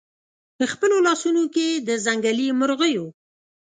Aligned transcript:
خپلو 0.71 0.97
لاسونو 1.07 1.43
کې 1.53 1.67
د 1.87 1.89
ځنګلي 2.05 2.47
مرغیو 2.59 3.05